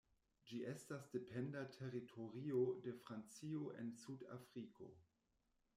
[0.51, 4.91] Ĝi estas dependa teritorio de Francio en Sud-Afriko.